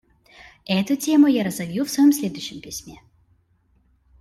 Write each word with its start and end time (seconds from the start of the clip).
Эту 0.65 0.95
тему 0.95 1.27
я 1.27 1.43
разовью 1.43 1.85
в 1.85 1.91
своем 1.91 2.11
следующем 2.11 2.59
письме. 2.59 3.03